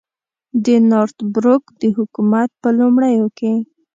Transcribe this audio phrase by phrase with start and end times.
[0.63, 3.53] د نارت بروک د حکومت په لومړیو کې.